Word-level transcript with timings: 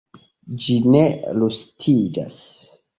Ĝi 0.63 0.77
ne 0.95 1.05
rustiĝas. 1.37 2.45